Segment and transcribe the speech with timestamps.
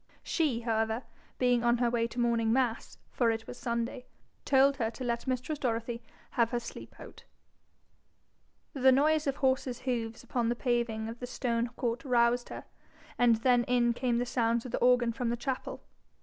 [0.23, 1.03] She, however,
[1.37, 4.07] being on her way to morning mass, for it was Sunday,
[4.45, 7.23] told her to let mistress Dorothy have her sleep out.
[8.73, 12.63] The noise of horses' hoofs upon the paving of the stone court roused her,
[13.19, 15.83] and then in came the sounds of the organ from the chapel.